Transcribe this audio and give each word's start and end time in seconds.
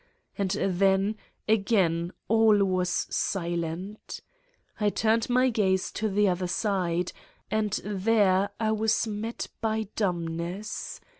And 0.35 0.49
then, 0.59 1.15
again 1.47 2.11
all 2.27 2.57
was 2.65 2.89
silent. 3.11 4.21
I 4.79 4.89
turned 4.89 5.29
my 5.29 5.51
gaze 5.51 5.91
to 5.91 6.09
the 6.09 6.27
other 6.27 6.47
side 6.47 7.11
and 7.51 7.79
there 7.85 8.49
I 8.59 8.71
was 8.71 9.05
met 9.05 9.49
by 9.61 9.89
dumbness. 9.95 11.01